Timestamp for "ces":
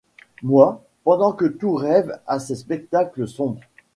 2.39-2.55